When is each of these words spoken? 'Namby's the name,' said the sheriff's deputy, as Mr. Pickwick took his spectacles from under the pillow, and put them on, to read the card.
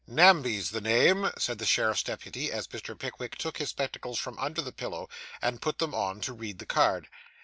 'Namby's 0.07 0.71
the 0.71 0.81
name,' 0.81 1.29
said 1.37 1.59
the 1.59 1.65
sheriff's 1.67 2.01
deputy, 2.01 2.51
as 2.51 2.65
Mr. 2.69 2.97
Pickwick 2.97 3.35
took 3.37 3.59
his 3.59 3.69
spectacles 3.69 4.17
from 4.17 4.35
under 4.39 4.59
the 4.63 4.71
pillow, 4.71 5.07
and 5.43 5.61
put 5.61 5.77
them 5.77 5.93
on, 5.93 6.21
to 6.21 6.33
read 6.33 6.57
the 6.57 6.65
card. 6.65 7.07